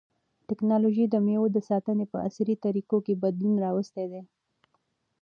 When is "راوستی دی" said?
3.65-4.21